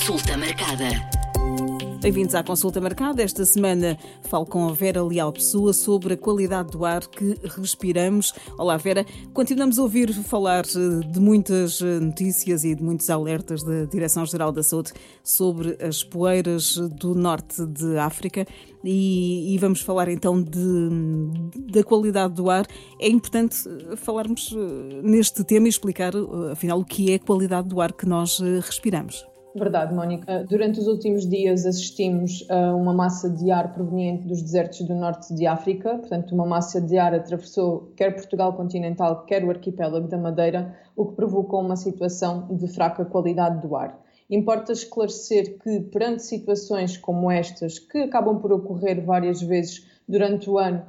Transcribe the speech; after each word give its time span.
Consulta 0.00 0.34
marcada. 0.34 0.88
Bem-vindos 2.00 2.34
à 2.34 2.42
consulta 2.42 2.80
marcada. 2.80 3.22
Esta 3.22 3.44
semana 3.44 3.98
falo 4.22 4.46
com 4.46 4.66
a 4.66 4.72
Vera 4.72 5.04
Leal 5.04 5.30
Pessoa 5.30 5.74
sobre 5.74 6.14
a 6.14 6.16
qualidade 6.16 6.70
do 6.70 6.86
ar 6.86 7.06
que 7.06 7.36
respiramos. 7.44 8.32
Olá, 8.56 8.78
Vera. 8.78 9.04
Continuamos 9.34 9.78
a 9.78 9.82
ouvir 9.82 10.10
falar 10.14 10.64
eh, 10.64 11.06
de 11.06 11.20
muitas 11.20 11.82
eh, 11.82 12.00
notícias 12.00 12.64
e 12.64 12.74
de 12.74 12.82
muitos 12.82 13.10
alertas 13.10 13.62
da 13.62 13.84
Direção-Geral 13.84 14.50
da 14.52 14.62
Saúde 14.62 14.94
sobre 15.22 15.76
as 15.84 16.02
poeiras 16.02 16.76
do 16.76 17.14
norte 17.14 17.66
de 17.66 17.98
África. 17.98 18.46
E, 18.82 19.54
e, 19.54 19.58
vamos 19.58 19.82
falar 19.82 20.08
então 20.08 20.42
de, 20.42 20.88
da 21.70 21.84
qualidade 21.84 22.32
do 22.32 22.48
ar. 22.48 22.66
É 22.98 23.06
importante 23.06 23.68
eh, 23.68 23.96
falarmos 23.96 24.56
neste 25.02 25.44
tema 25.44 25.66
e 25.66 25.68
explicar, 25.68 26.14
afinal, 26.50 26.80
o 26.80 26.86
que 26.86 27.12
é 27.12 27.16
a 27.16 27.18
qualidade 27.18 27.68
do 27.68 27.82
ar 27.82 27.92
que 27.92 28.06
nós 28.06 28.40
respiramos. 28.64 29.28
Verdade, 29.54 29.92
Mónica. 29.92 30.44
Durante 30.48 30.78
os 30.78 30.86
últimos 30.86 31.28
dias 31.28 31.66
assistimos 31.66 32.46
a 32.48 32.74
uma 32.74 32.94
massa 32.94 33.28
de 33.28 33.50
ar 33.50 33.72
proveniente 33.74 34.26
dos 34.26 34.40
desertos 34.40 34.82
do 34.82 34.94
norte 34.94 35.34
de 35.34 35.44
África, 35.44 35.98
portanto, 35.98 36.32
uma 36.32 36.46
massa 36.46 36.80
de 36.80 36.96
ar 36.96 37.14
atravessou 37.14 37.92
quer 37.96 38.14
Portugal 38.14 38.52
continental, 38.52 39.24
quer 39.24 39.44
o 39.44 39.50
arquipélago 39.50 40.06
da 40.06 40.16
Madeira, 40.16 40.76
o 40.94 41.06
que 41.06 41.16
provocou 41.16 41.60
uma 41.60 41.74
situação 41.74 42.46
de 42.54 42.68
fraca 42.68 43.04
qualidade 43.04 43.60
do 43.66 43.74
ar. 43.74 43.98
Importa 44.30 44.72
esclarecer 44.72 45.58
que, 45.58 45.80
perante 45.80 46.22
situações 46.22 46.96
como 46.96 47.28
estas, 47.28 47.80
que 47.80 47.98
acabam 47.98 48.38
por 48.38 48.52
ocorrer 48.52 49.04
várias 49.04 49.42
vezes 49.42 49.84
durante 50.08 50.48
o 50.48 50.58
ano, 50.58 50.82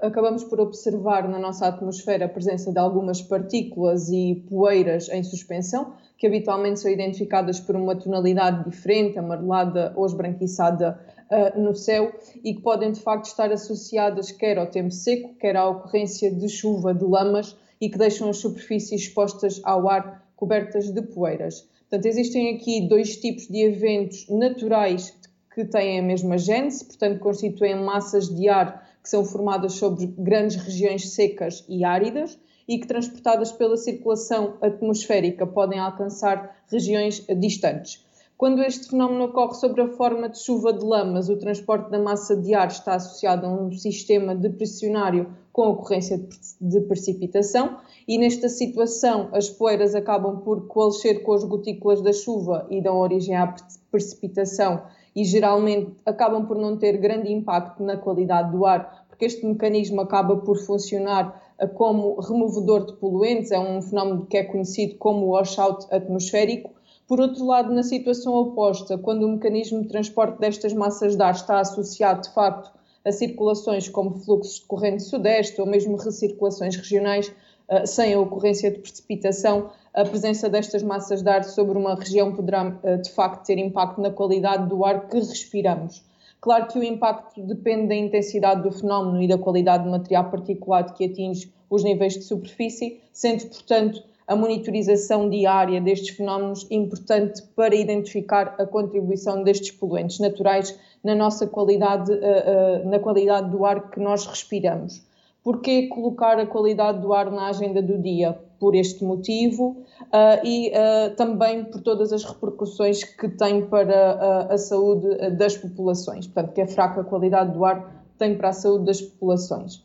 acabamos 0.00 0.44
por 0.44 0.60
observar 0.60 1.28
na 1.28 1.38
nossa 1.38 1.66
atmosfera 1.66 2.26
a 2.26 2.28
presença 2.28 2.72
de 2.72 2.78
algumas 2.78 3.20
partículas 3.20 4.08
e 4.08 4.44
poeiras 4.48 5.08
em 5.08 5.22
suspensão, 5.22 5.94
que 6.16 6.26
habitualmente 6.26 6.80
são 6.80 6.90
identificadas 6.90 7.60
por 7.60 7.76
uma 7.76 7.94
tonalidade 7.94 8.68
diferente, 8.68 9.18
amarelada 9.18 9.92
ou 9.96 10.06
esbranquiçada 10.06 10.98
uh, 11.30 11.60
no 11.60 11.74
céu, 11.74 12.12
e 12.42 12.54
que 12.54 12.62
podem 12.62 12.92
de 12.92 13.00
facto 13.00 13.26
estar 13.26 13.50
associadas 13.52 14.30
quer 14.32 14.58
ao 14.58 14.66
tempo 14.66 14.90
seco, 14.90 15.34
quer 15.34 15.56
à 15.56 15.68
ocorrência 15.68 16.30
de 16.30 16.48
chuva, 16.48 16.94
de 16.94 17.04
lamas, 17.04 17.56
e 17.80 17.88
que 17.88 17.98
deixam 17.98 18.30
as 18.30 18.38
superfícies 18.38 19.02
expostas 19.02 19.60
ao 19.64 19.88
ar 19.88 20.24
cobertas 20.34 20.90
de 20.90 21.02
poeiras. 21.02 21.68
Portanto, 21.88 22.06
existem 22.06 22.54
aqui 22.54 22.86
dois 22.86 23.16
tipos 23.16 23.46
de 23.46 23.62
eventos 23.62 24.28
naturais 24.28 25.14
que 25.54 25.64
têm 25.64 25.98
a 25.98 26.02
mesma 26.02 26.38
gênese, 26.38 26.84
portanto, 26.84 27.18
constituem 27.18 27.76
massas 27.76 28.28
de 28.28 28.48
ar 28.48 28.87
que 29.08 29.12
são 29.12 29.24
formadas 29.24 29.72
sobre 29.72 30.06
grandes 30.18 30.56
regiões 30.56 31.14
secas 31.14 31.64
e 31.66 31.82
áridas, 31.82 32.38
e 32.68 32.78
que, 32.78 32.86
transportadas 32.86 33.50
pela 33.50 33.78
circulação 33.78 34.58
atmosférica, 34.60 35.46
podem 35.46 35.78
alcançar 35.78 36.54
regiões 36.70 37.24
distantes. 37.40 38.04
Quando 38.36 38.62
este 38.62 38.90
fenómeno 38.90 39.24
ocorre 39.24 39.54
sob 39.54 39.80
a 39.80 39.88
forma 39.88 40.28
de 40.28 40.38
chuva 40.38 40.74
de 40.74 40.84
lamas, 40.84 41.30
o 41.30 41.38
transporte 41.38 41.90
da 41.90 41.98
massa 41.98 42.36
de 42.36 42.52
ar 42.52 42.68
está 42.68 42.96
associado 42.96 43.46
a 43.46 43.48
um 43.50 43.72
sistema 43.72 44.34
depressionário 44.34 45.34
com 45.50 45.68
ocorrência 45.68 46.22
de 46.60 46.80
precipitação, 46.82 47.78
e 48.06 48.18
nesta 48.18 48.50
situação 48.50 49.30
as 49.32 49.48
poeiras 49.48 49.94
acabam 49.94 50.40
por 50.40 50.66
coalescer 50.66 51.22
com 51.22 51.32
as 51.32 51.44
gotículas 51.44 52.02
da 52.02 52.12
chuva 52.12 52.66
e 52.68 52.82
dão 52.82 52.98
origem 52.98 53.34
à 53.34 53.56
precipitação 53.90 54.82
e 55.18 55.24
geralmente 55.24 55.90
acabam 56.06 56.46
por 56.46 56.56
não 56.56 56.76
ter 56.76 56.96
grande 56.96 57.32
impacto 57.32 57.82
na 57.82 57.96
qualidade 57.96 58.52
do 58.52 58.64
ar, 58.64 59.04
porque 59.08 59.24
este 59.24 59.44
mecanismo 59.44 60.00
acaba 60.00 60.36
por 60.36 60.56
funcionar 60.58 61.42
como 61.74 62.20
removedor 62.20 62.86
de 62.86 62.92
poluentes, 62.92 63.50
é 63.50 63.58
um 63.58 63.82
fenómeno 63.82 64.26
que 64.26 64.36
é 64.36 64.44
conhecido 64.44 64.94
como 64.94 65.30
washout 65.30 65.88
atmosférico. 65.90 66.70
Por 67.08 67.18
outro 67.18 67.44
lado, 67.44 67.74
na 67.74 67.82
situação 67.82 68.32
oposta, 68.32 68.96
quando 68.96 69.24
o 69.24 69.28
mecanismo 69.28 69.82
de 69.82 69.88
transporte 69.88 70.38
destas 70.38 70.72
massas 70.72 71.16
de 71.16 71.22
ar 71.22 71.34
está 71.34 71.58
associado 71.58 72.22
de 72.22 72.32
facto 72.32 72.70
a 73.04 73.10
circulações 73.10 73.88
como 73.88 74.20
fluxos 74.20 74.60
de 74.60 74.66
corrente 74.66 75.02
sudeste 75.02 75.60
ou 75.60 75.66
mesmo 75.66 75.96
recirculações 75.96 76.76
regionais, 76.76 77.26
uh, 77.68 77.84
sem 77.84 78.14
a 78.14 78.20
ocorrência 78.20 78.70
de 78.70 78.78
precipitação, 78.78 79.70
a 79.98 80.04
presença 80.04 80.48
destas 80.48 80.80
massas 80.80 81.22
de 81.22 81.28
ar 81.28 81.42
sobre 81.42 81.76
uma 81.76 81.96
região 81.96 82.32
poderá 82.32 82.68
uh, 82.68 83.02
de 83.02 83.10
facto 83.10 83.44
ter 83.44 83.58
impacto 83.58 84.00
na 84.00 84.10
qualidade 84.12 84.68
do 84.68 84.84
ar 84.84 85.08
que 85.08 85.18
respiramos. 85.18 86.04
Claro 86.40 86.68
que 86.68 86.78
o 86.78 86.84
impacto 86.84 87.42
depende 87.42 87.88
da 87.88 87.96
intensidade 87.96 88.62
do 88.62 88.70
fenómeno 88.70 89.20
e 89.20 89.26
da 89.26 89.36
qualidade 89.36 89.82
do 89.82 89.90
material 89.90 90.30
particulado 90.30 90.94
que 90.94 91.04
atinge 91.04 91.52
os 91.68 91.82
níveis 91.82 92.14
de 92.14 92.22
superfície, 92.22 93.00
sendo, 93.12 93.46
portanto, 93.46 94.00
a 94.24 94.36
monitorização 94.36 95.28
diária 95.28 95.80
destes 95.80 96.14
fenómenos 96.14 96.64
importante 96.70 97.42
para 97.56 97.74
identificar 97.74 98.54
a 98.56 98.64
contribuição 98.64 99.42
destes 99.42 99.72
poluentes 99.72 100.20
naturais 100.20 100.78
na 101.02 101.14
nossa 101.14 101.46
qualidade, 101.46 102.12
eh, 102.12 102.18
eh, 102.22 102.84
na 102.84 103.00
qualidade 103.00 103.50
do 103.50 103.64
ar 103.64 103.90
que 103.90 103.98
nós 103.98 104.26
respiramos. 104.26 105.02
Porquê 105.42 105.88
colocar 105.88 106.38
a 106.38 106.46
qualidade 106.46 107.00
do 107.00 107.12
ar 107.12 107.30
na 107.30 107.48
agenda 107.48 107.82
do 107.82 107.98
dia? 107.98 108.38
Por 108.58 108.74
este 108.74 109.04
motivo 109.04 109.84
uh, 110.02 110.44
e 110.44 110.70
uh, 110.70 111.14
também 111.16 111.64
por 111.64 111.80
todas 111.80 112.12
as 112.12 112.24
repercussões 112.24 113.04
que 113.04 113.28
tem 113.28 113.66
para 113.66 114.48
uh, 114.48 114.52
a 114.52 114.58
saúde 114.58 115.30
das 115.36 115.56
populações. 115.56 116.26
Portanto, 116.26 116.54
que 116.54 116.60
a 116.62 116.66
fraca 116.66 117.04
qualidade 117.04 117.52
do 117.52 117.64
ar 117.64 118.04
tem 118.18 118.36
para 118.36 118.48
a 118.48 118.52
saúde 118.52 118.86
das 118.86 119.00
populações. 119.00 119.84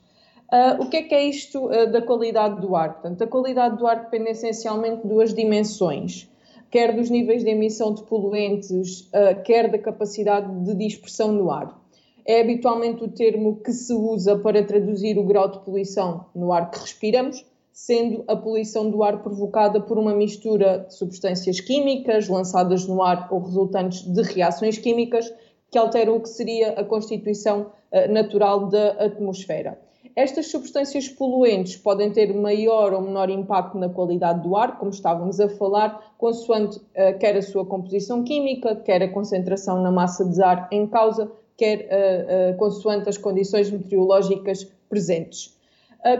o 0.79 0.89
que 0.89 0.97
é 0.97 1.01
que 1.03 1.13
é 1.13 1.23
isto 1.23 1.69
da 1.91 2.01
qualidade 2.01 2.61
do 2.61 2.75
ar? 2.75 2.93
Portanto, 2.93 3.23
a 3.23 3.27
qualidade 3.27 3.77
do 3.77 3.85
ar 3.85 4.05
depende 4.05 4.31
essencialmente 4.31 5.03
de 5.03 5.07
duas 5.07 5.33
dimensões 5.33 6.29
quer 6.71 6.95
dos 6.95 7.11
níveis 7.11 7.43
de 7.43 7.51
emissão 7.51 7.93
de 7.93 8.01
poluentes, 8.01 9.07
quer 9.45 9.69
da 9.69 9.77
capacidade 9.77 10.51
de 10.65 10.73
dispersão 10.73 11.31
no 11.31 11.51
ar 11.51 11.79
é 12.25 12.41
habitualmente 12.41 13.03
o 13.03 13.07
termo 13.09 13.57
que 13.57 13.71
se 13.71 13.93
usa 13.93 14.37
para 14.37 14.63
traduzir 14.63 15.17
o 15.17 15.23
grau 15.23 15.49
de 15.49 15.59
poluição 15.59 16.25
no 16.33 16.53
ar 16.53 16.71
que 16.71 16.79
respiramos, 16.79 17.45
sendo 17.73 18.23
a 18.27 18.35
poluição 18.35 18.89
do 18.89 19.03
ar 19.03 19.23
provocada 19.23 19.81
por 19.81 19.97
uma 19.97 20.13
mistura 20.13 20.85
de 20.87 20.95
substâncias 20.95 21.59
químicas 21.59 22.29
lançadas 22.29 22.87
no 22.87 23.01
ar 23.01 23.27
ou 23.31 23.39
resultantes 23.39 24.03
de 24.03 24.21
reações 24.21 24.77
químicas 24.77 25.33
que 25.71 25.77
alteram 25.77 26.17
o 26.17 26.21
que 26.21 26.29
seria 26.29 26.73
a 26.73 26.83
constituição 26.83 27.71
uh, 27.91 28.13
natural 28.13 28.67
da 28.67 28.91
atmosfera. 28.91 29.79
Estas 30.15 30.51
substâncias 30.51 31.09
poluentes 31.09 31.75
podem 31.75 32.11
ter 32.11 32.31
maior 32.35 32.93
ou 32.93 33.01
menor 33.01 33.31
impacto 33.31 33.79
na 33.79 33.89
qualidade 33.89 34.43
do 34.43 34.55
ar, 34.55 34.77
como 34.77 34.91
estávamos 34.91 35.39
a 35.39 35.49
falar, 35.49 36.13
consoante 36.19 36.77
uh, 36.77 37.17
quer 37.19 37.35
a 37.35 37.41
sua 37.41 37.65
composição 37.65 38.23
química, 38.23 38.75
quer 38.75 39.01
a 39.01 39.11
concentração 39.11 39.81
na 39.81 39.91
massa 39.91 40.23
de 40.23 40.43
ar 40.43 40.69
em 40.71 40.85
causa, 40.85 41.31
quer 41.57 41.87
uh, 41.87 42.57
consoante 42.57 43.09
as 43.09 43.17
condições 43.17 43.71
meteorológicas 43.71 44.71
presentes. 44.87 45.57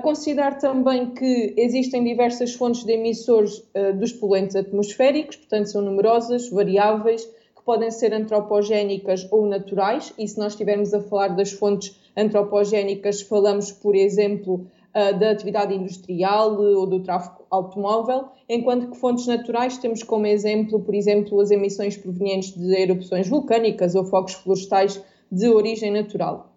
Considerar 0.02 0.60
também 0.60 1.14
que 1.14 1.54
existem 1.58 2.06
diversas 2.06 2.54
fontes 2.54 2.86
de 2.86 2.94
emissores 2.94 3.58
uh, 3.58 3.94
dos 3.94 4.14
poluentes 4.14 4.56
atmosféricos, 4.56 5.36
portanto, 5.36 5.72
são 5.72 5.82
numerosas, 5.82 6.50
variáveis, 6.50 7.26
que 7.26 7.62
podem 7.66 7.92
ser 7.92 8.14
antropogénicas 8.14 9.28
ou 9.30 9.46
naturais, 9.46 10.14
e 10.18 10.26
se 10.26 10.40
nós 10.40 10.54
estivermos 10.54 10.94
a 10.94 11.02
falar 11.02 11.36
das 11.36 11.52
fontes 11.52 12.00
antropogénicas, 12.16 13.24
falamos, 13.24 13.74
por 13.74 13.94
exemplo, 13.94 14.66
uh, 14.96 15.20
da 15.20 15.32
atividade 15.32 15.74
industrial 15.74 16.58
ou 16.62 16.88
do 16.88 17.02
tráfego 17.02 17.44
automóvel, 17.50 18.30
enquanto 18.48 18.90
que 18.90 18.98
fontes 18.98 19.28
naturais 19.28 19.78
temos 19.78 20.02
como 20.02 20.26
exemplo, 20.26 20.80
por 20.80 20.96
exemplo, 20.96 21.42
as 21.42 21.52
emissões 21.52 21.98
provenientes 21.98 22.56
de 22.56 22.74
erupções 22.74 23.28
vulcânicas 23.28 23.96
ou 23.96 24.06
fogos 24.06 24.34
florestais 24.36 25.04
de 25.30 25.50
origem 25.50 25.92
natural. 25.92 26.54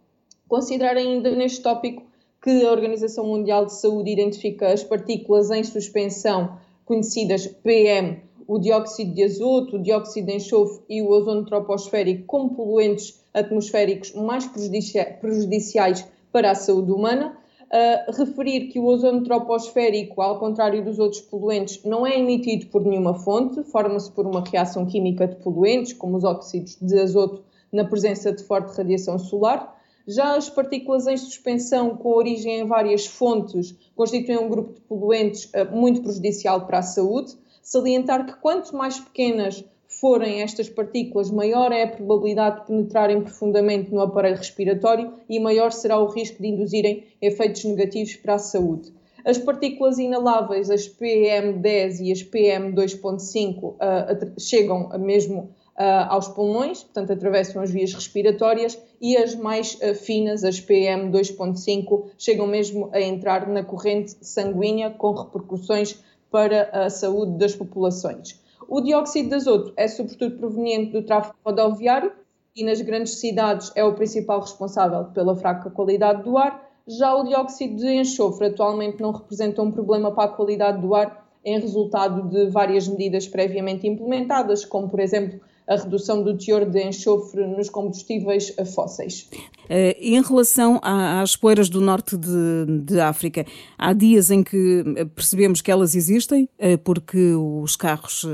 Considerar 0.47 0.97
ainda 0.97 1.35
neste 1.35 1.61
tópico 1.61 2.06
que 2.43 2.65
a 2.65 2.71
Organização 2.71 3.27
Mundial 3.27 3.67
de 3.67 3.75
Saúde 3.75 4.11
identifica 4.11 4.73
as 4.73 4.85
partículas 4.85 5.51
em 5.51 5.65
suspensão, 5.65 6.59
conhecidas 6.85 7.47
PM, 7.47 8.23
o 8.47 8.59
dióxido 8.59 9.13
de 9.13 9.25
azoto, 9.25 9.77
o 9.77 9.83
dióxido 9.83 10.27
de 10.27 10.37
enxofre 10.37 10.83
e 10.89 11.03
o 11.03 11.11
ozono 11.11 11.45
troposférico 11.45 12.25
como 12.27 12.55
poluentes 12.55 13.21
atmosféricos 13.35 14.15
mais 14.15 14.47
prejudiciais 14.47 16.07
para 16.33 16.53
a 16.53 16.55
saúde 16.55 16.93
humana. 16.93 17.37
Uh, 17.67 18.13
referir 18.17 18.69
que 18.69 18.79
o 18.79 18.85
ozono 18.85 19.25
troposférico, 19.25 20.23
ao 20.23 20.39
contrário 20.39 20.85
dos 20.85 21.01
outros 21.01 21.21
poluentes, 21.23 21.83
não 21.85 22.07
é 22.07 22.17
emitido 22.17 22.67
por 22.67 22.85
nenhuma 22.85 23.15
fonte, 23.15 23.65
forma-se 23.65 24.13
por 24.13 24.25
uma 24.25 24.45
reação 24.45 24.87
química 24.87 25.27
de 25.27 25.35
poluentes, 25.37 25.93
como 25.93 26.17
os 26.17 26.23
óxidos 26.23 26.77
de 26.81 26.97
azoto 27.01 27.43
na 27.73 27.85
presença 27.85 28.33
de 28.33 28.45
forte 28.45 28.77
radiação 28.77 29.19
solar. 29.19 29.76
Já 30.07 30.37
as 30.37 30.49
partículas 30.49 31.09
em 31.09 31.17
suspensão, 31.17 31.97
com 31.97 32.11
origem 32.11 32.61
em 32.61 32.65
várias 32.65 33.07
fontes, 33.07 33.75
constituem 33.97 34.39
um 34.39 34.49
grupo 34.49 34.75
de 34.75 34.81
poluentes 34.83 35.47
uh, 35.47 35.75
muito 35.75 36.01
prejudicial 36.01 36.65
para 36.65 36.79
a 36.79 36.83
saúde. 36.83 37.35
Salientar 37.61 38.25
que 38.25 38.41
quanto 38.41 38.77
mais 38.77 39.01
pequenas 39.01 39.65
forem 39.89 40.43
estas 40.43 40.69
partículas, 40.69 41.29
maior 41.29 41.73
é 41.73 41.83
a 41.83 41.89
probabilidade 41.89 42.61
de 42.61 42.67
penetrarem 42.67 43.21
profundamente 43.23 43.93
no 43.93 44.01
aparelho 44.01 44.37
respiratório 44.37 45.13
e 45.29 45.41
maior 45.41 45.73
será 45.73 45.99
o 45.99 46.07
risco 46.07 46.41
de 46.41 46.49
induzirem 46.49 47.05
efeitos 47.21 47.65
negativos 47.65 48.15
para 48.15 48.35
a 48.35 48.39
saúde. 48.39 48.93
As 49.25 49.39
partículas 49.39 49.99
inaláveis, 49.99 50.71
as 50.71 50.89
PM10 50.89 51.99
e 52.01 52.13
as 52.13 52.23
PM2.5, 52.23 53.75
uh, 53.75 54.41
chegam 54.41 54.89
mesmo 55.01 55.51
aos 55.79 56.29
pulmões, 56.29 56.83
portanto 56.83 57.13
atravessam 57.13 57.63
as 57.63 57.71
vias 57.71 57.93
respiratórias 57.93 58.79
e 59.01 59.17
as 59.17 59.35
mais 59.35 59.79
finas, 60.03 60.43
as 60.43 60.61
PM2.5, 60.61 62.07
chegam 62.17 62.47
mesmo 62.47 62.89
a 62.93 63.01
entrar 63.01 63.47
na 63.47 63.63
corrente 63.63 64.17
sanguínea 64.23 64.91
com 64.91 65.13
repercussões 65.13 65.99
para 66.31 66.71
a 66.73 66.91
saúde 66.91 67.39
das 67.39 67.55
populações. 67.55 68.41
O 68.69 68.81
dióxido 68.81 69.29
de 69.29 69.35
azoto 69.37 69.73
é 69.77 69.87
sobretudo 69.87 70.39
proveniente 70.39 70.93
do 70.93 71.03
tráfego 71.03 71.37
rodoviário 71.45 72.13
e 72.55 72.65
nas 72.65 72.81
grandes 72.81 73.21
cidades 73.21 73.71
é 73.77 73.85
o 73.85 73.95
principal 73.95 74.41
responsável 74.41 75.05
pela 75.13 75.37
fraca 75.37 75.71
qualidade 75.71 76.23
do 76.23 76.37
ar. 76.37 76.69
Já 76.89 77.15
o 77.15 77.23
dióxido 77.23 77.77
de 77.77 77.89
enxofre 77.95 78.47
atualmente 78.47 79.01
não 79.01 79.13
representa 79.13 79.63
um 79.63 79.71
problema 79.71 80.11
para 80.11 80.25
a 80.25 80.33
qualidade 80.33 80.81
do 80.81 80.95
ar 80.95 81.25
em 81.45 81.61
resultado 81.61 82.29
de 82.29 82.47
várias 82.47 82.89
medidas 82.89 83.29
previamente 83.29 83.87
implementadas, 83.87 84.65
como 84.65 84.89
por 84.89 84.99
exemplo 84.99 85.39
a 85.67 85.77
redução 85.77 86.23
do 86.23 86.37
teor 86.37 86.65
de 86.65 86.81
enxofre 86.83 87.47
nos 87.47 87.69
combustíveis 87.69 88.55
fósseis. 88.75 89.29
Eh, 89.69 89.97
em 90.01 90.23
relação 90.23 90.81
às 90.83 91.35
poeiras 91.35 91.69
do 91.69 91.81
norte 91.81 92.17
de, 92.17 92.83
de, 92.85 93.01
África, 93.01 93.45
há 93.77 93.93
dias 93.93 94.31
em 94.31 94.45
que 94.45 94.85
eh, 94.97 95.05
percebemos 95.05 95.61
que 95.61 95.71
elas 95.71 95.95
existem, 95.95 96.49
eh, 96.59 96.77
porque 96.77 97.35
os 97.35 97.75
carros, 97.75 98.25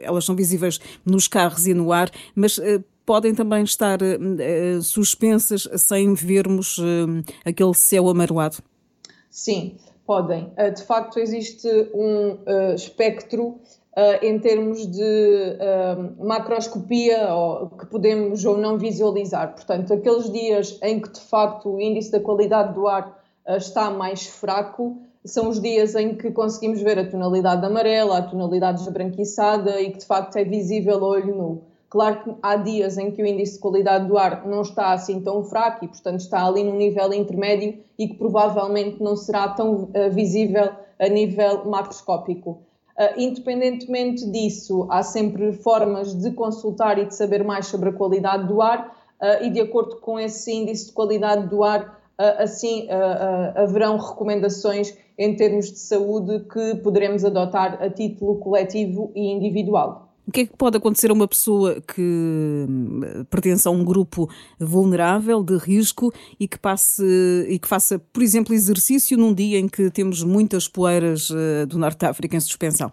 elas 0.00 0.24
são 0.24 0.34
visíveis 0.34 0.80
nos 1.04 1.28
carros 1.28 1.66
e 1.66 1.74
no 1.74 1.92
ar, 1.92 2.10
mas 2.34 2.58
podem 3.04 3.34
também 3.34 3.62
estar 3.62 3.98
suspensas 4.82 5.68
sem 5.76 6.14
vermos 6.14 6.80
aquele 7.44 7.74
céu 7.74 8.08
amarelado? 8.08 8.56
Sim, 9.30 9.76
podem. 10.06 10.52
De 10.74 10.82
facto, 10.82 11.18
existe 11.18 11.68
um 11.94 12.38
espectro 12.74 13.60
Uh, 13.96 14.22
em 14.22 14.38
termos 14.38 14.86
de 14.86 15.00
uh, 15.00 16.22
macroscopia 16.22 17.32
ou, 17.32 17.70
que 17.70 17.86
podemos 17.86 18.44
ou 18.44 18.58
não 18.58 18.76
visualizar. 18.76 19.54
Portanto, 19.54 19.90
aqueles 19.90 20.30
dias 20.30 20.78
em 20.82 21.00
que 21.00 21.08
de 21.08 21.20
facto 21.20 21.70
o 21.70 21.80
índice 21.80 22.12
da 22.12 22.20
qualidade 22.20 22.74
do 22.74 22.86
ar 22.86 23.18
uh, 23.48 23.56
está 23.56 23.90
mais 23.90 24.26
fraco 24.26 24.98
são 25.24 25.48
os 25.48 25.58
dias 25.58 25.94
em 25.94 26.14
que 26.14 26.30
conseguimos 26.30 26.82
ver 26.82 26.98
a 26.98 27.08
tonalidade 27.08 27.64
amarela, 27.64 28.18
a 28.18 28.22
tonalidade 28.22 28.82
esbranquiçada 28.82 29.80
e 29.80 29.90
que 29.90 29.98
de 30.00 30.04
facto 30.04 30.36
é 30.36 30.44
visível 30.44 31.02
a 31.02 31.08
olho 31.08 31.34
nu. 31.34 31.62
Claro 31.88 32.22
que 32.22 32.34
há 32.42 32.54
dias 32.56 32.98
em 32.98 33.10
que 33.10 33.22
o 33.22 33.26
índice 33.26 33.54
de 33.54 33.60
qualidade 33.60 34.06
do 34.08 34.18
ar 34.18 34.46
não 34.46 34.60
está 34.60 34.92
assim 34.92 35.22
tão 35.22 35.42
fraco 35.42 35.86
e, 35.86 35.88
portanto, 35.88 36.20
está 36.20 36.46
ali 36.46 36.62
num 36.62 36.76
nível 36.76 37.14
intermédio 37.14 37.78
e 37.98 38.08
que 38.08 38.14
provavelmente 38.14 39.02
não 39.02 39.16
será 39.16 39.48
tão 39.48 39.88
visível 40.12 40.68
a 40.98 41.08
nível 41.08 41.64
macroscópico. 41.64 42.58
Uh, 42.98 43.20
independentemente 43.20 44.24
disso, 44.30 44.86
há 44.90 45.02
sempre 45.02 45.52
formas 45.52 46.14
de 46.14 46.30
consultar 46.30 46.98
e 46.98 47.04
de 47.04 47.14
saber 47.14 47.44
mais 47.44 47.66
sobre 47.66 47.90
a 47.90 47.92
qualidade 47.92 48.48
do 48.48 48.62
ar, 48.62 48.86
uh, 49.20 49.44
e 49.44 49.50
de 49.50 49.60
acordo 49.60 49.96
com 49.96 50.18
esse 50.18 50.50
índice 50.50 50.86
de 50.86 50.92
qualidade 50.92 51.46
do 51.46 51.62
ar, 51.62 52.00
uh, 52.18 52.42
assim 52.42 52.88
haverão 53.54 53.98
recomendações 53.98 54.96
em 55.18 55.36
termos 55.36 55.70
de 55.70 55.78
saúde 55.78 56.46
que 56.50 56.76
poderemos 56.76 57.22
adotar 57.22 57.82
a 57.82 57.90
título 57.90 58.38
coletivo 58.38 59.12
e 59.14 59.30
individual. 59.30 60.05
O 60.26 60.32
que 60.32 60.40
é 60.40 60.46
que 60.46 60.56
pode 60.56 60.76
acontecer 60.76 61.08
a 61.10 61.14
uma 61.14 61.28
pessoa 61.28 61.80
que 61.80 62.02
hum, 62.68 63.00
pertence 63.30 63.68
a 63.68 63.70
um 63.70 63.84
grupo 63.84 64.28
vulnerável, 64.58 65.40
de 65.40 65.56
risco, 65.56 66.12
e 66.38 66.48
que, 66.48 66.58
passe, 66.58 67.46
e 67.48 67.58
que 67.60 67.68
faça, 67.68 67.98
por 67.98 68.22
exemplo, 68.22 68.52
exercício 68.52 69.16
num 69.16 69.32
dia 69.32 69.58
em 69.58 69.68
que 69.68 69.88
temos 69.88 70.24
muitas 70.24 70.66
poeiras 70.66 71.30
eh, 71.30 71.64
do 71.66 71.78
Norte 71.78 72.00
de 72.00 72.06
África 72.06 72.36
em 72.36 72.40
suspensão? 72.40 72.90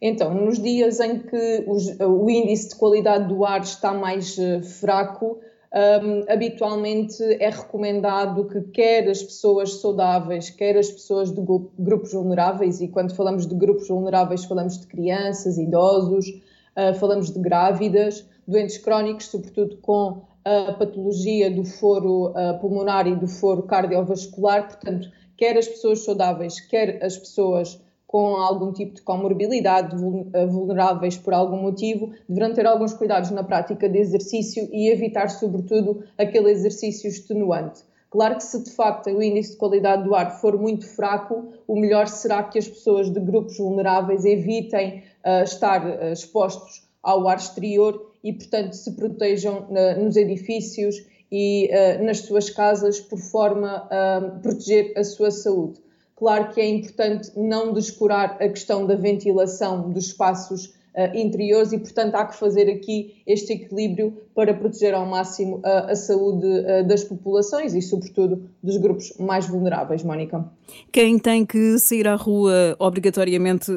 Então, 0.00 0.32
nos 0.34 0.60
dias 0.60 1.00
em 1.00 1.20
que 1.20 1.64
o 1.66 2.30
índice 2.30 2.68
de 2.68 2.76
qualidade 2.76 3.28
do 3.28 3.46
ar 3.46 3.62
está 3.62 3.94
mais 3.94 4.38
eh, 4.38 4.60
fraco, 4.60 5.38
um, 5.70 6.32
habitualmente 6.32 7.22
é 7.22 7.50
recomendado 7.50 8.46
que 8.46 8.60
quer 8.72 9.08
as 9.08 9.22
pessoas 9.22 9.80
saudáveis, 9.80 10.50
quer 10.50 10.76
as 10.76 10.90
pessoas 10.90 11.30
de 11.30 11.40
grupos 11.78 12.12
vulneráveis, 12.12 12.80
e 12.80 12.88
quando 12.88 13.14
falamos 13.14 13.46
de 13.46 13.54
grupos 13.54 13.88
vulneráveis 13.88 14.44
falamos 14.44 14.78
de 14.78 14.86
crianças, 14.86 15.58
idosos, 15.58 16.26
uh, 16.78 16.94
falamos 16.94 17.32
de 17.32 17.40
grávidas, 17.40 18.24
doentes 18.46 18.78
crónicos, 18.78 19.26
sobretudo 19.26 19.76
com 19.78 20.22
a 20.44 20.72
patologia 20.72 21.50
do 21.50 21.64
foro 21.64 22.30
uh, 22.30 22.58
pulmonar 22.60 23.06
e 23.06 23.14
do 23.14 23.26
foro 23.26 23.64
cardiovascular, 23.64 24.68
portanto, 24.68 25.10
quer 25.36 25.58
as 25.58 25.68
pessoas 25.68 26.04
saudáveis, 26.04 26.60
quer 26.60 27.02
as 27.04 27.18
pessoas 27.18 27.78
com 28.08 28.36
algum 28.36 28.72
tipo 28.72 28.94
de 28.94 29.02
comorbilidade, 29.02 29.94
ah, 30.34 30.46
vulneráveis 30.46 31.18
por 31.18 31.34
algum 31.34 31.58
motivo, 31.58 32.10
deverão 32.26 32.54
ter 32.54 32.66
alguns 32.66 32.94
cuidados 32.94 33.30
na 33.30 33.44
prática 33.44 33.86
de 33.86 33.98
exercício 33.98 34.66
e 34.72 34.88
evitar, 34.88 35.28
sobretudo, 35.28 36.02
aquele 36.16 36.50
exercício 36.50 37.06
extenuante. 37.06 37.82
Claro 38.10 38.36
que 38.36 38.44
se 38.44 38.64
de 38.64 38.70
facto 38.70 39.10
o 39.10 39.22
índice 39.22 39.52
de 39.52 39.58
qualidade 39.58 40.04
do 40.04 40.14
ar 40.14 40.40
for 40.40 40.58
muito 40.58 40.88
fraco, 40.88 41.52
o 41.66 41.78
melhor 41.78 42.08
será 42.08 42.42
que 42.42 42.58
as 42.58 42.66
pessoas 42.66 43.12
de 43.12 43.20
grupos 43.20 43.58
vulneráveis 43.58 44.24
evitem 44.24 45.02
estar 45.42 45.86
uh, 45.86 46.12
expostos 46.12 46.88
ao 47.02 47.28
ar 47.28 47.38
exterior 47.38 48.12
e, 48.22 48.32
portanto, 48.32 48.74
se 48.74 48.92
protejam 48.92 49.68
uh, 49.68 50.02
nos 50.02 50.16
edifícios 50.16 50.96
e 51.30 51.70
nas 52.00 52.20
suas 52.20 52.48
casas 52.48 53.00
por 53.00 53.18
forma 53.18 53.86
a 53.90 54.38
proteger 54.42 54.94
a 54.96 55.04
sua 55.04 55.30
saúde. 55.30 55.78
Claro 56.16 56.54
que 56.54 56.58
é 56.58 56.66
importante 56.66 57.30
não 57.36 57.74
descurar 57.74 58.38
a 58.40 58.48
questão 58.48 58.86
da 58.86 58.94
ventilação 58.94 59.90
dos 59.90 60.06
espaços 60.06 60.72
interiores 61.14 61.72
e, 61.72 61.78
portanto, 61.78 62.14
há 62.16 62.24
que 62.24 62.36
fazer 62.36 62.68
aqui 62.68 63.22
este 63.26 63.52
equilíbrio 63.52 64.16
para 64.34 64.52
proteger 64.52 64.94
ao 64.94 65.06
máximo 65.06 65.60
a, 65.64 65.92
a 65.92 65.96
saúde 65.96 66.46
uh, 66.46 66.86
das 66.86 67.04
populações 67.04 67.74
e, 67.74 67.80
sobretudo, 67.80 68.48
dos 68.62 68.76
grupos 68.76 69.12
mais 69.18 69.46
vulneráveis. 69.46 70.02
Mónica. 70.02 70.44
Quem 70.90 71.18
tem 71.18 71.46
que 71.46 71.78
sair 71.78 72.08
à 72.08 72.16
rua 72.16 72.76
obrigatoriamente 72.78 73.70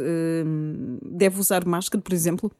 deve 1.04 1.40
usar 1.40 1.66
máscara, 1.66 2.02
por 2.02 2.13
exemplo? 2.13 2.52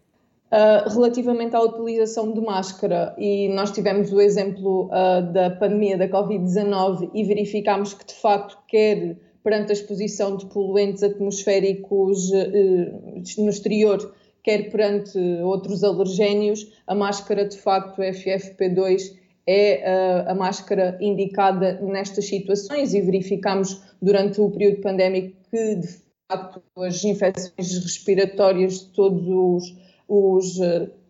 Uh, 0.52 0.90
relativamente 0.90 1.56
à 1.56 1.62
utilização 1.62 2.34
de 2.34 2.42
máscara, 2.42 3.16
e 3.18 3.48
nós 3.56 3.72
tivemos 3.72 4.12
o 4.12 4.20
exemplo 4.20 4.88
uh, 4.88 5.32
da 5.32 5.50
pandemia 5.50 5.98
da 5.98 6.10
Covid-19 6.10 7.10
e 7.14 7.24
verificámos 7.24 7.94
que, 7.94 8.06
de 8.06 8.14
facto, 8.14 8.58
quer 8.68 9.16
perante 9.42 9.70
a 9.70 9.74
exposição 9.74 10.36
de 10.36 10.46
poluentes 10.48 11.04
atmosféricos 11.04 12.30
uh, 12.32 13.42
no 13.42 13.50
exterior, 13.50 14.14
quer 14.44 14.70
perante 14.70 15.18
outros 15.44 15.84
alergénios, 15.84 16.72
a 16.88 16.96
máscara 16.96 17.46
de 17.46 17.58
facto 17.58 18.02
FFP2 18.02 19.16
é 19.48 19.84
a, 19.86 20.32
a 20.32 20.36
máscara 20.36 20.98
indicada 21.02 21.80
nestas 21.82 22.26
situações 22.28 22.94
e 22.94 23.02
verificamos 23.02 23.82
durante 24.02 24.40
o 24.40 24.50
período 24.50 24.82
pandémico 24.82 25.36
que 25.50 25.76
de 25.76 25.88
facto 26.30 26.62
as 26.78 27.04
infecções 27.04 27.84
respiratórias 27.84 28.80
de 28.80 28.86
todos 28.88 29.28
os, 29.28 29.76
os 30.08 30.60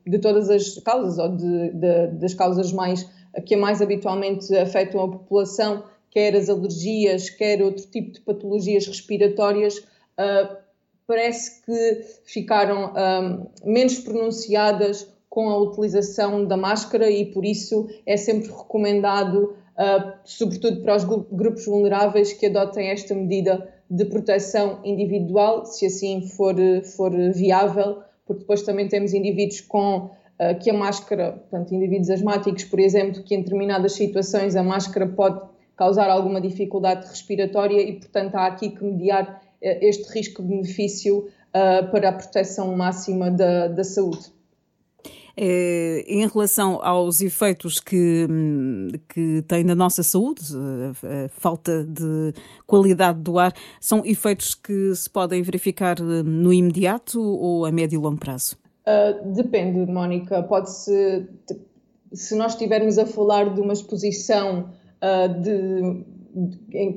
de 0.06 0.18
todas 0.20 0.50
as 0.50 0.78
causas 0.80 1.18
ou 1.20 1.36
de, 1.36 1.70
de, 1.72 2.08
das 2.20 2.34
causas 2.34 2.72
mais 2.72 3.08
que 3.46 3.56
mais 3.56 3.82
habitualmente 3.82 4.54
afetam 4.58 5.02
a 5.02 5.08
população, 5.08 5.84
quer 6.10 6.36
as 6.36 6.50
alergias, 6.50 7.30
quer 7.30 7.62
outro 7.62 7.86
tipo 7.88 8.12
de 8.12 8.20
patologias 8.22 8.86
respiratórias, 8.88 9.78
uh, 9.78 10.58
parece 11.12 11.62
que 11.66 12.06
ficaram 12.24 12.94
um, 12.94 13.70
menos 13.70 14.00
pronunciadas 14.00 15.12
com 15.30 15.50
a 15.50 15.58
utilização 15.58 16.46
da 16.46 16.56
máscara 16.56 17.12
e 17.12 17.26
por 17.26 17.44
isso 17.44 17.90
é 18.06 18.16
sempre 18.16 18.48
recomendado, 18.48 19.54
uh, 19.76 20.14
sobretudo 20.24 20.82
para 20.82 20.96
os 20.96 21.04
grupos 21.04 21.66
vulneráveis, 21.66 22.32
que 22.32 22.46
adotem 22.46 22.88
esta 22.88 23.14
medida 23.14 23.68
de 23.90 24.06
proteção 24.06 24.80
individual, 24.86 25.66
se 25.66 25.86
assim 25.86 26.22
for, 26.22 26.56
for 26.96 27.12
viável, 27.34 28.04
porque 28.26 28.44
depois 28.44 28.62
também 28.62 28.88
temos 28.88 29.14
indivíduos 29.14 29.60
com 29.60 30.06
uh, 30.06 30.60
que 30.62 30.70
a 30.70 30.74
máscara, 30.74 31.34
portanto, 31.34 31.76
indivíduos 31.76 32.10
asmáticos, 32.10 32.64
por 32.64 32.80
exemplo, 32.80 33.22
que 33.22 33.36
em 33.36 33.42
determinadas 33.42 33.92
situações 33.92 34.56
a 34.56 34.64
máscara 34.64 35.06
pode 35.08 35.42
causar 35.76 36.10
alguma 36.10 36.40
dificuldade 36.40 37.06
respiratória 37.06 37.82
e, 37.82 38.00
portanto, 38.00 38.36
há 38.36 38.46
aqui 38.46 38.70
que 38.70 38.82
mediar 38.82 39.41
este 39.62 40.12
risco-benefício 40.12 41.20
uh, 41.20 41.92
para 41.92 42.10
a 42.10 42.14
proteção 42.14 42.76
máxima 42.76 43.30
da, 43.30 43.68
da 43.68 43.84
saúde. 43.84 44.32
É, 45.36 46.04
em 46.08 46.28
relação 46.28 46.84
aos 46.84 47.22
efeitos 47.22 47.80
que, 47.80 48.28
que 49.08 49.42
tem 49.48 49.64
na 49.64 49.74
nossa 49.74 50.04
saúde, 50.04 50.42
a, 50.54 51.26
a 51.26 51.30
falta 51.30 51.86
de 51.86 52.34
qualidade 52.68 53.20
do 53.22 53.40
ar, 53.40 53.54
são 53.80 54.06
efeitos 54.06 54.54
que 54.54 54.94
se 54.94 55.10
podem 55.10 55.42
verificar 55.42 56.00
no 56.00 56.52
imediato 56.52 57.22
ou 57.22 57.66
a 57.66 57.72
médio 57.72 57.98
e 57.98 58.04
longo 58.04 58.20
prazo? 58.20 58.58
Uh, 58.86 59.34
depende, 59.34 59.90
Mónica. 59.90 60.44
Pode-se, 60.44 61.28
se 62.12 62.36
nós 62.36 62.54
estivermos 62.54 62.98
a 62.98 63.06
falar 63.06 63.54
de 63.54 63.62
uma 63.62 63.74
exposição 63.74 64.70
uh, 65.02 65.42
de 65.42 66.04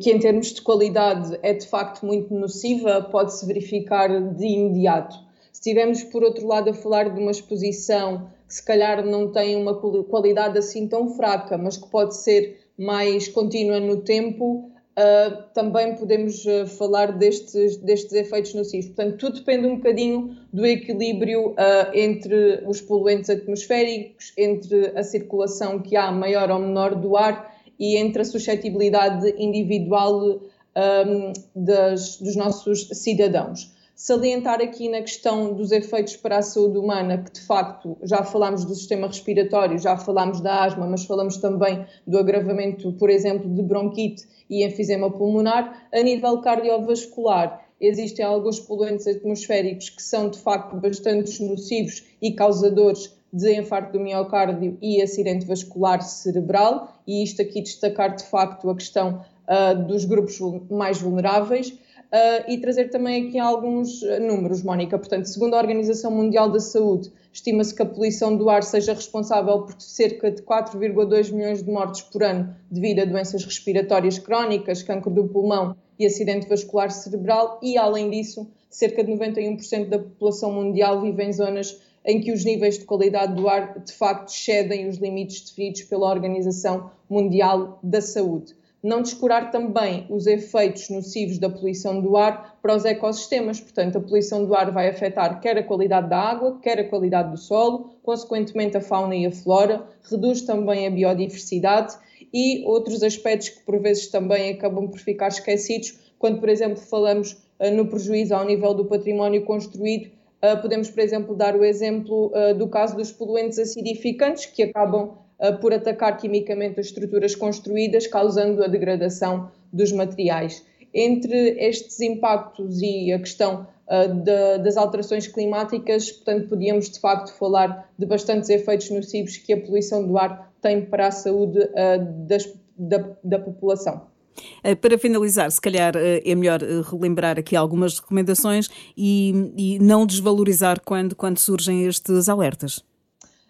que 0.01 0.11
em 0.11 0.19
termos 0.19 0.53
de 0.53 0.63
qualidade 0.63 1.39
é 1.43 1.53
de 1.53 1.67
facto 1.67 2.07
muito 2.07 2.33
nociva, 2.35 3.03
pode-se 3.03 3.45
verificar 3.47 4.09
de 4.35 4.47
imediato. 4.47 5.15
Se 5.53 5.61
estivermos, 5.61 6.05
por 6.05 6.23
outro 6.23 6.47
lado, 6.47 6.71
a 6.71 6.75
falar 6.75 7.15
de 7.15 7.21
uma 7.21 7.31
exposição 7.31 8.29
que 8.47 8.55
se 8.55 8.65
calhar 8.65 9.05
não 9.05 9.33
tem 9.33 9.57
uma 9.57 9.75
qualidade 9.75 10.59
assim 10.59 10.87
tão 10.87 11.09
fraca, 11.11 11.57
mas 11.57 11.77
que 11.77 11.89
pode 11.89 12.17
ser 12.17 12.61
mais 12.79 13.29
contínua 13.29 13.81
no 13.81 14.03
tempo, 14.03 14.71
uh, 14.99 15.43
também 15.55 15.95
podemos 15.95 16.45
uh, 16.45 16.67
falar 16.67 17.13
destes, 17.13 17.77
destes 17.79 18.13
efeitos 18.13 18.55
nocivos. 18.55 18.87
Portanto, 18.87 19.17
tudo 19.17 19.39
depende 19.39 19.67
um 19.67 19.77
bocadinho 19.77 20.37
do 20.53 20.67
equilíbrio 20.67 21.51
uh, 21.51 21.55
entre 21.93 22.63
os 22.67 22.81
poluentes 22.81 23.31
atmosféricos, 23.31 24.33
entre 24.37 24.93
a 24.97 25.03
circulação 25.03 25.81
que 25.81 25.97
há 25.97 26.11
maior 26.11 26.51
ou 26.51 26.59
menor 26.59 26.95
do 26.95 27.17
ar 27.17 27.54
e 27.79 27.97
entre 27.97 28.23
a 28.23 28.25
suscetibilidade 28.25 29.35
individual 29.39 30.41
um, 30.77 31.33
das, 31.55 32.19
dos 32.19 32.37
nossos 32.37 32.89
cidadãos. 32.93 33.73
Salientar 33.97 34.61
aqui 34.61 34.89
na 34.89 35.03
questão 35.03 35.53
dos 35.53 35.71
efeitos 35.71 36.17
para 36.17 36.39
a 36.39 36.43
saúde 36.43 36.79
humana, 36.79 37.19
que 37.19 37.33
de 37.33 37.41
facto 37.41 37.97
já 38.03 38.25
falámos 38.25 38.65
do 38.65 38.75
sistema 38.75 39.07
respiratório, 39.07 39.79
já 39.79 39.97
falámos 39.97 40.41
da 40.41 40.65
asma, 40.65 40.85
mas 40.85 41.05
falamos 41.05 41.37
também 41.37 41.87
do 42.05 42.19
agravamento, 42.19 42.93
por 42.95 43.09
exemplo, 43.09 43.49
de 43.49 43.63
bronquite 43.63 44.27
e 44.51 44.65
enfisema 44.65 45.13
pulmonar. 45.13 45.87
A 45.93 46.03
nível 46.03 46.41
cardiovascular, 46.41 47.65
existem 47.81 48.25
alguns 48.25 48.59
poluentes 48.59 49.07
atmosféricos 49.07 49.91
que 49.91 50.03
são 50.03 50.29
de 50.29 50.41
facto 50.41 50.77
bastante 50.77 51.41
nocivos 51.45 52.05
e 52.21 52.33
causadores 52.33 53.17
de 53.35 53.53
infarto 53.59 53.93
do 53.93 54.01
miocárdio 54.01 54.79
e 54.81 55.03
acidente 55.03 55.45
vascular 55.45 56.01
cerebral, 56.01 56.95
e 57.05 57.25
isto 57.25 57.43
aqui 57.43 57.61
destacar 57.61 58.15
de 58.15 58.23
facto 58.23 58.71
a 58.71 58.77
questão 58.77 59.25
uh, 59.49 59.75
dos 59.87 60.05
grupos 60.05 60.39
mais 60.71 61.01
vulneráveis. 61.01 61.71
Uh, 61.71 62.49
e 62.49 62.59
trazer 62.59 62.91
também 62.91 63.27
aqui 63.27 63.41
alguns 63.41 64.05
ah, 64.05 64.21
números, 64.21 64.63
Mónica. 64.63 64.97
Portanto, 64.97 65.25
segundo 65.25 65.55
a 65.55 65.59
Organização 65.59 66.13
Mundial 66.13 66.49
da 66.49 66.61
Saúde, 66.61 67.11
estima-se 67.33 67.75
que 67.75 67.83
a 67.83 67.87
poluição 67.87 68.37
do 68.37 68.49
ar 68.49 68.63
seja 68.63 68.95
responsável 68.95 69.63
por 69.63 69.75
cerca 69.81 70.31
de 70.31 70.41
4,2 70.41 71.33
milhões 71.33 71.61
de 71.61 71.69
mortes 71.69 72.03
por 72.03 72.23
ano 72.23 72.55
devido 72.71 73.01
a 73.01 73.05
doenças 73.05 73.45
respiratórias 73.45 74.17
crónicas, 74.17 74.81
cancro 74.81 75.11
do 75.11 75.27
pulmão 75.27 75.77
e 75.99 76.07
acidente 76.07 76.49
vascular 76.49 76.93
cerebral, 76.93 77.59
e 77.61 77.77
além 77.77 78.11
disso, 78.11 78.49
cerca 78.71 79.03
de 79.03 79.11
91% 79.11 79.89
da 79.89 79.99
população 79.99 80.53
mundial 80.53 81.01
vive 81.01 81.25
em 81.25 81.33
zonas 81.33 81.81
em 82.05 82.21
que 82.21 82.33
os 82.33 82.45
níveis 82.45 82.79
de 82.79 82.85
qualidade 82.85 83.35
do 83.35 83.49
ar 83.49 83.79
de 83.79 83.93
facto 83.93 84.29
excedem 84.29 84.89
os 84.89 84.99
limites 84.99 85.41
definidos 85.49 85.83
pela 85.83 86.11
Organização 86.11 86.91
Mundial 87.09 87.79
da 87.83 88.01
Saúde 88.01 88.55
não 88.85 89.01
descurar 89.01 89.51
também 89.51 90.07
os 90.11 90.27
efeitos 90.27 90.91
nocivos 90.91 91.39
da 91.39 91.49
poluição 91.49 92.03
do 92.03 92.19
ar 92.19 92.59
para 92.61 92.77
os 92.77 92.85
ecossistemas. 92.85 93.59
Portanto, 93.59 93.97
a 93.97 94.01
poluição 94.01 94.45
do 94.45 94.55
ar 94.55 94.71
vai 94.71 94.91
afetar 94.91 95.41
quer 95.41 95.57
a 95.57 95.63
qualidade 95.63 96.11
da 96.11 96.19
água, 96.19 96.59
quer 96.61 96.79
a 96.79 96.85
qualidade 96.87 97.31
do 97.31 97.39
solo, 97.39 97.95
consequentemente 98.03 98.77
a 98.77 98.83
fauna 98.83 99.17
e 99.17 99.25
a 99.25 99.33
flora, 99.33 99.83
reduz 100.03 100.43
também 100.43 100.87
a 100.87 100.91
biodiversidade 100.91 101.97
e 102.31 102.63
outros 102.67 103.03
aspectos 103.03 103.49
que 103.49 103.61
por 103.61 103.81
vezes 103.81 104.09
também 104.09 104.51
acabam 104.51 104.87
por 104.87 104.99
ficar 104.99 105.29
esquecidos, 105.29 105.99
quando, 106.19 106.39
por 106.39 106.51
exemplo, 106.51 106.77
falamos 106.77 107.33
uh, 107.59 107.71
no 107.75 107.87
prejuízo 107.87 108.35
ao 108.35 108.45
nível 108.45 108.75
do 108.75 108.85
património 108.85 109.47
construído. 109.47 110.11
Uh, 110.45 110.61
podemos, 110.61 110.91
por 110.91 111.01
exemplo, 111.01 111.35
dar 111.35 111.57
o 111.57 111.65
exemplo 111.65 112.31
uh, 112.35 112.55
do 112.55 112.69
caso 112.69 112.95
dos 112.95 113.11
poluentes 113.11 113.59
acidificantes, 113.59 114.45
que 114.45 114.63
acabam 114.63 115.19
por 115.61 115.75
atacar 115.75 116.17
quimicamente 116.17 116.79
as 116.79 116.87
estruturas 116.87 117.35
construídas, 117.35 118.07
causando 118.07 118.63
a 118.63 118.69
degradação 118.69 119.51
dos 119.73 119.91
materiais. 119.91 120.65
Entre 120.95 121.59
estes 121.59 122.01
impactos 122.01 122.81
e 122.81 123.13
a 123.13 123.19
questão 123.19 123.67
uh, 123.89 124.15
de, 124.15 124.59
das 124.59 124.77
alterações 124.77 125.27
climáticas, 125.27 126.13
portanto, 126.13 126.49
podíamos 126.49 126.89
de 126.89 127.01
facto 127.01 127.35
falar 127.35 127.91
de 127.99 128.07
bastantes 128.07 128.49
efeitos 128.49 128.91
nocivos 128.91 129.37
que 129.37 129.53
a 129.53 129.61
poluição 129.61 130.07
do 130.07 130.17
ar 130.17 130.53
tem 130.63 130.83
para 130.83 131.09
a 131.09 131.11
saúde 131.11 131.59
uh, 131.59 132.27
das, 132.29 132.49
da, 132.79 133.17
da 133.25 133.39
população. 133.41 134.14
Eh, 134.63 134.75
para 134.75 134.99
finalizar, 134.99 135.51
se 135.51 135.61
calhar 135.61 135.95
é 135.97 136.35
melhor 136.35 136.61
relembrar 136.61 137.39
aqui 137.39 137.55
algumas 137.55 137.99
recomendações 137.99 138.69
e, 138.97 139.53
e 139.57 139.79
não 139.79 140.07
desvalorizar 140.07 140.81
quando, 140.85 141.15
quando 141.15 141.39
surgem 141.39 141.87
estes 141.87 142.29
alertas. 142.29 142.83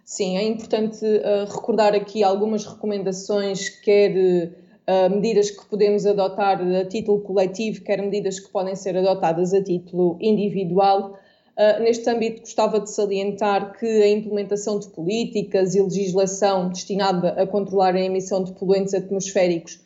Sim, 0.05 0.37
é 0.37 0.45
importante 0.45 1.05
uh, 1.05 1.51
recordar 1.51 1.95
aqui 1.95 2.23
algumas 2.23 2.67
recomendações, 2.67 3.71
quer 3.71 4.53
uh, 4.87 5.11
medidas 5.11 5.51
que 5.51 5.65
podemos 5.65 6.05
adotar 6.05 6.61
a 6.61 6.85
título 6.85 7.23
coletivo, 7.23 7.83
quer 7.83 8.03
medidas 8.03 8.39
que 8.39 8.51
podem 8.51 8.77
ser 8.77 8.99
adotadas 8.99 9.55
a 9.55 9.63
título 9.63 10.19
individual. 10.21 11.19
Uh, 11.57 11.83
neste 11.83 12.09
âmbito, 12.11 12.43
gostava 12.43 12.81
de 12.81 12.91
salientar 12.91 13.79
que 13.79 13.87
a 13.87 14.09
implementação 14.11 14.79
de 14.79 14.89
políticas 14.89 15.75
e 15.75 15.81
legislação 15.81 16.69
destinada 16.69 17.31
a 17.31 17.47
controlar 17.47 17.95
a 17.95 18.01
emissão 18.01 18.45
de 18.45 18.53
poluentes 18.53 18.93
atmosféricos 18.93 19.81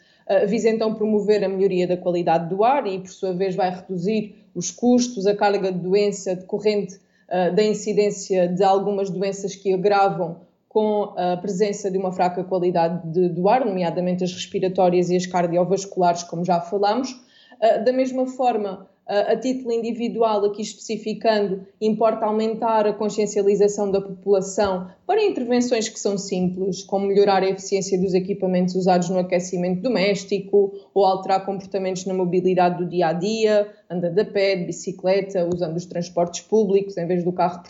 visa 0.47 0.69
então 0.69 0.95
promover 0.95 1.43
a 1.43 1.49
melhoria 1.49 1.87
da 1.87 1.97
qualidade 1.97 2.49
do 2.49 2.63
ar 2.63 2.87
e, 2.87 2.99
por 2.99 3.09
sua 3.09 3.33
vez, 3.33 3.55
vai 3.55 3.71
reduzir 3.71 4.35
os 4.55 4.71
custos, 4.71 5.27
a 5.27 5.35
carga 5.35 5.73
de 5.73 5.79
doença 5.79 6.35
decorrente 6.35 6.97
uh, 6.97 7.55
da 7.55 7.63
incidência 7.63 8.49
de 8.49 8.63
algumas 8.63 9.09
doenças 9.09 9.55
que 9.55 9.73
agravam 9.73 10.41
com 10.69 11.15
a 11.17 11.37
presença 11.37 11.91
de 11.91 11.97
uma 11.97 12.13
fraca 12.13 12.45
qualidade 12.45 13.07
de, 13.09 13.29
do 13.29 13.49
ar, 13.49 13.65
nomeadamente 13.65 14.23
as 14.23 14.33
respiratórias 14.33 15.09
e 15.09 15.17
as 15.17 15.27
cardiovasculares, 15.27 16.23
como 16.23 16.45
já 16.45 16.61
falamos. 16.61 17.13
Uh, 17.13 17.85
da 17.85 17.93
mesma 17.93 18.27
forma, 18.27 18.87
a 19.09 19.35
título 19.37 19.73
individual, 19.73 20.45
aqui 20.45 20.61
especificando, 20.61 21.67
importa 21.81 22.27
aumentar 22.27 22.87
a 22.87 22.93
consciencialização 22.93 23.91
da 23.91 24.03
população 24.03 24.89
para 25.07 25.25
intervenções 25.25 25.89
que 25.89 25.99
são 25.99 26.19
simples, 26.19 26.83
como 26.83 27.07
melhorar 27.07 27.43
a 27.43 27.49
eficiência 27.49 27.99
dos 27.99 28.13
equipamentos 28.13 28.75
usados 28.75 29.09
no 29.09 29.19
aquecimento 29.19 29.81
doméstico 29.81 30.75
ou 30.93 31.07
alterar 31.07 31.47
comportamentos 31.47 32.05
na 32.05 32.13
mobilidade 32.13 32.85
do 32.85 32.87
dia 32.87 33.09
a 33.09 33.13
dia, 33.15 33.73
andando 33.89 34.19
a 34.19 34.25
pé, 34.27 34.57
de 34.57 34.67
bicicleta, 34.67 35.49
usando 35.51 35.77
os 35.77 35.87
transportes 35.87 36.43
públicos 36.43 36.99
em 36.99 37.07
vez 37.07 37.25
do 37.25 37.33
carro 37.33 37.63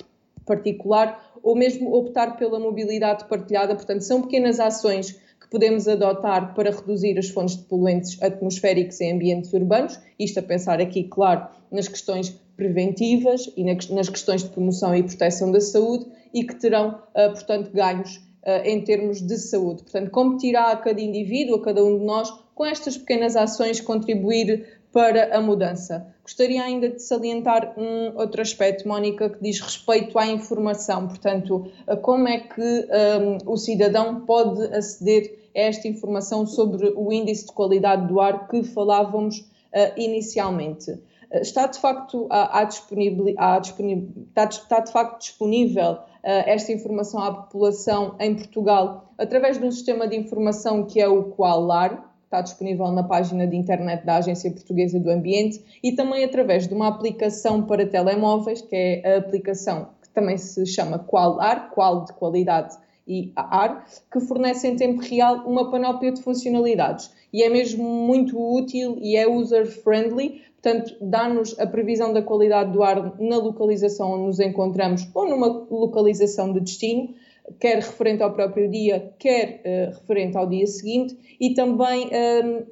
particular, 0.45 1.25
ou 1.41 1.55
mesmo 1.55 1.95
optar 1.95 2.37
pela 2.37 2.59
mobilidade 2.59 3.27
partilhada. 3.29 3.77
Portanto, 3.77 4.01
são 4.01 4.23
pequenas 4.23 4.59
ações 4.59 5.21
podemos 5.51 5.89
adotar 5.89 6.55
para 6.55 6.71
reduzir 6.71 7.19
as 7.19 7.29
fontes 7.29 7.57
de 7.57 7.65
poluentes 7.65 8.21
atmosféricos 8.23 9.01
em 9.01 9.13
ambientes 9.13 9.53
urbanos, 9.53 9.99
isto 10.19 10.39
a 10.39 10.43
pensar 10.43 10.81
aqui, 10.81 11.05
claro, 11.05 11.49
nas 11.71 11.89
questões 11.89 12.31
preventivas 12.57 13.51
e 13.57 13.65
nas 13.65 14.09
questões 14.09 14.43
de 14.43 14.51
promoção 14.51 14.95
e 14.95 15.03
proteção 15.03 15.53
da 15.53 15.61
saúde 15.61 16.07
e 16.35 16.45
que 16.45 16.55
terão, 16.57 17.01
ah, 17.15 17.29
portanto, 17.31 17.71
ganhos 17.73 18.21
ah, 18.45 18.69
em 18.69 18.83
termos 18.83 19.21
de 19.21 19.39
saúde. 19.39 19.83
Portanto, 19.85 20.11
competirá 20.11 20.73
a 20.73 20.77
cada 20.77 21.01
indivíduo, 21.01 21.57
a 21.57 21.63
cada 21.63 21.85
um 21.85 21.99
de 21.99 22.05
nós, 22.05 22.31
com 22.55 22.67
estas 22.67 22.97
pequenas 22.97 23.37
ações 23.37 23.81
contribuir 23.81 24.78
para 24.93 25.37
a 25.37 25.41
mudança. 25.41 26.07
Gostaria 26.23 26.63
ainda 26.63 26.89
de 26.89 27.03
salientar 27.03 27.75
um 27.77 28.19
outro 28.19 28.41
aspecto, 28.41 28.87
Mónica, 28.87 29.31
que 29.31 29.43
diz 29.43 29.61
respeito 29.61 30.19
à 30.19 30.27
informação. 30.27 31.09
Portanto, 31.09 31.71
como 32.03 32.29
é 32.29 32.39
que 32.39 32.61
um, 32.61 33.53
o 33.53 33.57
cidadão 33.57 34.21
pode 34.21 34.63
aceder 34.75 35.39
a 35.55 35.61
esta 35.61 35.89
informação 35.89 36.47
sobre 36.47 36.93
o 36.97 37.13
índice 37.13 37.47
de 37.47 37.53
qualidade 37.53 38.07
do 38.07 38.21
ar 38.21 38.49
que 38.49 38.63
falávamos 38.63 39.39
uh, 39.39 39.93
inicialmente? 39.97 40.99
Está 41.31 41.67
de 41.67 41.79
facto 41.79 42.27
à, 42.31 42.61
à 42.61 42.65
disponível, 42.65 43.35
à 43.37 43.59
disponível, 43.59 44.09
está, 44.29 44.45
está 44.45 44.81
de 44.81 44.91
facto 44.91 45.21
disponível 45.21 45.93
uh, 45.93 45.99
esta 46.23 46.73
informação 46.73 47.23
à 47.23 47.33
população 47.33 48.15
em 48.19 48.35
Portugal 48.35 49.13
através 49.19 49.59
de 49.59 49.67
um 49.67 49.71
sistema 49.71 50.09
de 50.09 50.17
informação 50.17 50.85
que 50.85 51.01
é 51.01 51.09
o 51.09 51.25
Qualar, 51.25 52.08
está 52.29 52.43
disponível 52.43 52.93
na 52.93 53.03
página 53.03 53.47
de 53.47 53.57
internet 53.57 54.05
da 54.05 54.17
Agência 54.17 54.51
Portuguesa 54.51 55.01
do 55.01 55.11
Ambiente 55.11 55.65
e 55.83 55.93
também 55.93 56.23
através 56.23 56.69
de 56.69 56.75
uma 56.75 56.87
aplicação 56.87 57.63
para 57.63 57.87
telemóveis, 57.87 58.61
que 58.61 58.77
é 58.77 59.15
a 59.15 59.19
aplicação 59.19 59.89
que 60.03 60.11
também 60.11 60.37
se 60.37 60.67
chama 60.67 60.99
Qualar, 60.99 61.71
Qual 61.71 62.05
de 62.05 62.13
qualidade 62.13 62.77
e 63.07 63.33
AR, 63.35 63.87
que 64.13 64.21
fornece 64.21 64.69
em 64.69 64.77
tempo 64.77 65.01
real 65.01 65.37
uma 65.47 65.71
panóplia 65.71 66.13
de 66.13 66.21
funcionalidades. 66.21 67.11
E 67.33 67.43
é 67.43 67.49
mesmo 67.49 67.83
muito 67.83 68.39
útil 68.39 68.99
e 69.01 69.17
é 69.17 69.27
user-friendly, 69.27 70.43
portanto, 70.61 70.97
dá-nos 71.01 71.59
a 71.59 71.67
previsão 71.67 72.13
da 72.13 72.21
qualidade 72.21 72.73
do 72.73 72.83
ar 72.83 73.19
na 73.19 73.39
localização 73.39 74.13
onde 74.13 74.25
nos 74.25 74.41
encontramos 74.41 75.09
ou 75.15 75.27
numa 75.27 75.47
localização 75.71 76.53
de 76.53 76.61
destino 76.61 77.15
quer 77.59 77.77
referente 77.77 78.23
ao 78.23 78.33
próprio 78.33 78.71
dia, 78.71 79.13
quer 79.19 79.63
uh, 79.65 79.95
referente 79.95 80.37
ao 80.37 80.47
dia 80.47 80.67
seguinte, 80.67 81.17
e 81.41 81.55
também 81.55 82.07
um, 82.07 82.11
ehm, 82.13 82.67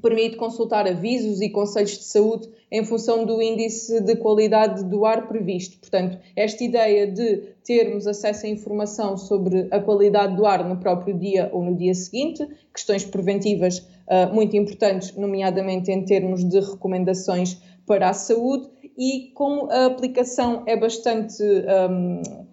permite 0.00 0.36
consultar 0.36 0.86
avisos 0.86 1.40
e 1.40 1.50
conselhos 1.50 1.98
de 1.98 2.04
saúde 2.04 2.48
em 2.70 2.84
função 2.84 3.24
do 3.24 3.40
índice 3.40 4.00
de 4.00 4.16
qualidade 4.16 4.84
do 4.84 5.04
ar 5.04 5.26
previsto. 5.26 5.78
Portanto, 5.78 6.18
esta 6.36 6.62
ideia 6.62 7.06
de 7.06 7.38
termos 7.64 8.06
acesso 8.06 8.46
à 8.46 8.48
informação 8.48 9.16
sobre 9.16 9.68
a 9.70 9.80
qualidade 9.80 10.36
do 10.36 10.46
ar 10.46 10.66
no 10.68 10.76
próprio 10.76 11.18
dia 11.18 11.50
ou 11.52 11.62
no 11.62 11.74
dia 11.74 11.94
seguinte, 11.94 12.46
questões 12.72 13.04
preventivas 13.04 13.78
uh, 13.78 14.32
muito 14.32 14.56
importantes, 14.56 15.14
nomeadamente 15.16 15.90
em 15.90 16.04
termos 16.04 16.44
de 16.44 16.60
recomendações 16.60 17.60
para 17.86 18.10
a 18.10 18.12
saúde, 18.12 18.68
e 18.98 19.30
como 19.32 19.70
a 19.70 19.86
aplicação 19.86 20.64
é 20.66 20.76
bastante 20.76 21.42
um, 21.42 22.47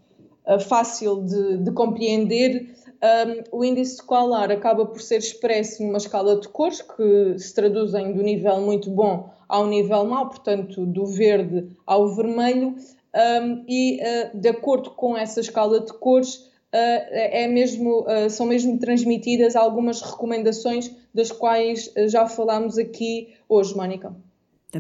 fácil 0.60 1.24
de, 1.24 1.58
de 1.58 1.72
compreender, 1.72 2.76
um, 3.06 3.60
o 3.60 3.64
índice 3.64 3.96
escolar 3.96 4.52
acaba 4.52 4.86
por 4.86 5.02
ser 5.02 5.18
expresso 5.18 5.84
numa 5.84 5.98
escala 5.98 6.40
de 6.40 6.48
cores 6.48 6.82
que 6.82 7.38
se 7.38 7.54
traduzem 7.54 8.14
do 8.14 8.24
nível 8.24 8.60
muito 8.62 8.90
bom 8.90 9.30
ao 9.48 9.68
nível 9.68 10.06
mau, 10.06 10.28
portanto, 10.28 10.86
do 10.86 11.06
verde 11.06 11.68
ao 11.86 12.08
vermelho, 12.16 12.76
um, 13.16 13.64
e 13.68 14.00
uh, 14.02 14.38
de 14.38 14.50
acordo 14.50 14.92
com 14.92 15.16
essa 15.16 15.40
escala 15.40 15.80
de 15.80 15.94
cores, 15.94 16.36
uh, 16.36 16.48
é 16.74 17.48
mesmo, 17.48 18.02
uh, 18.02 18.30
são 18.30 18.46
mesmo 18.46 18.80
transmitidas 18.80 19.56
algumas 19.56 20.02
recomendações 20.02 20.92
das 21.14 21.32
quais 21.32 21.92
já 22.08 22.28
falámos 22.28 22.78
aqui 22.78 23.34
hoje, 23.48 23.76
Mónica. 23.76 24.16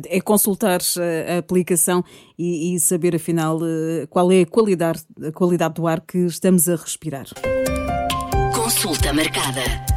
É 0.07 0.19
consultar 0.19 0.81
a 1.31 1.37
aplicação 1.37 2.03
e, 2.37 2.75
e 2.75 2.79
saber, 2.79 3.15
afinal, 3.15 3.59
qual 4.09 4.31
é 4.31 4.41
a 4.41 4.45
qualidade, 4.45 5.03
a 5.25 5.31
qualidade 5.31 5.75
do 5.75 5.87
ar 5.87 6.01
que 6.01 6.17
estamos 6.19 6.67
a 6.67 6.75
respirar. 6.75 7.27
Consulta 8.53 9.13
marcada. 9.13 9.94